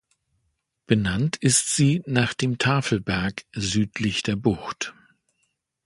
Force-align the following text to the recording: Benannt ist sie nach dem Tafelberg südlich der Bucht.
Benannt 0.87 1.35
ist 1.37 1.75
sie 1.75 2.01
nach 2.07 2.33
dem 2.33 2.57
Tafelberg 2.57 3.45
südlich 3.53 4.23
der 4.23 4.35
Bucht. 4.35 4.95